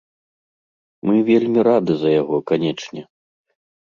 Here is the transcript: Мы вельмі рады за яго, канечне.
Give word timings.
Мы 1.09 1.15
вельмі 1.29 1.59
рады 1.69 1.93
за 2.05 2.09
яго, 2.21 2.35
канечне. 2.53 3.01